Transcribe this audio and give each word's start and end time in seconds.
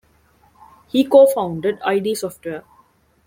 He 0.87 1.03
co-founded 1.05 1.77
id 1.85 2.15
Software. 2.15 2.63